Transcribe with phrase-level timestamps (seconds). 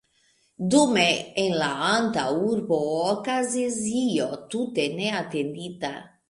[0.75, 1.03] Dume
[1.41, 2.79] en la antaŭurbo
[3.11, 5.95] okazis io tute neatendita.